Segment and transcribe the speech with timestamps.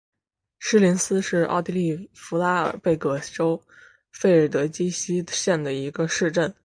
[0.57, 3.61] 施林斯是奥地利福拉尔贝格州
[4.11, 6.51] 费尔德基希县的一个市镇。